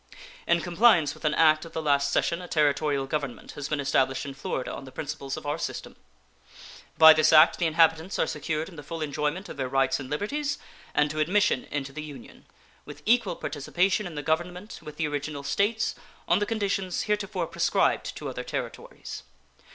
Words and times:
In 0.47 0.61
compliance 0.61 1.13
with 1.13 1.25
an 1.25 1.35
act 1.35 1.63
of 1.63 1.73
the 1.73 1.79
last 1.81 2.09
session 2.11 2.41
a 2.41 2.47
Territorial 2.47 3.05
Government 3.05 3.51
has 3.51 3.69
been 3.69 3.79
established 3.79 4.25
in 4.25 4.33
Florida 4.33 4.73
on 4.73 4.85
the 4.85 4.91
principles 4.91 5.37
of 5.37 5.45
our 5.45 5.59
system. 5.59 5.95
By 6.97 7.13
this 7.13 7.31
act 7.31 7.59
the 7.59 7.67
inhabitants 7.67 8.17
are 8.17 8.25
secured 8.25 8.67
in 8.67 8.77
the 8.77 8.81
full 8.81 9.03
enjoyment 9.03 9.47
of 9.47 9.57
their 9.57 9.69
rights 9.69 9.99
and 9.99 10.09
liberties, 10.09 10.57
and 10.95 11.11
to 11.11 11.19
admission 11.19 11.65
into 11.65 11.93
the 11.93 12.01
Union, 12.01 12.47
with 12.83 13.03
equal 13.05 13.35
participation 13.35 14.07
in 14.07 14.15
the 14.15 14.23
Government 14.23 14.79
with 14.81 14.95
the 14.97 15.07
original 15.07 15.43
States 15.43 15.93
on 16.27 16.39
the 16.39 16.47
conditions 16.47 17.03
heretofore 17.03 17.45
prescribed 17.45 18.15
to 18.17 18.27
other 18.27 18.43
Territories. 18.43 19.21